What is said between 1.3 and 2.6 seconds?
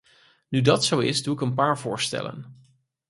ik een paar voorstellen.